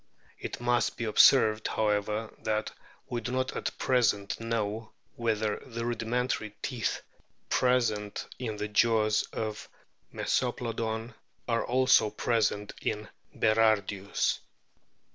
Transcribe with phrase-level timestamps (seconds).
[0.39, 2.71] It must be observed, however, that
[3.07, 7.03] we do not at present know whether the rudimentary teeth
[7.49, 9.69] present in the jaws of
[10.11, 11.13] Mesoplodon
[11.47, 14.39] are also present in Berardius.